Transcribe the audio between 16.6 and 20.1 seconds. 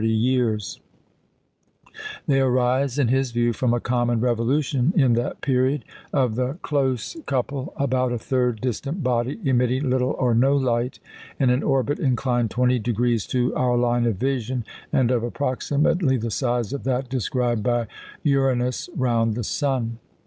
of that described by Uranus round the sun.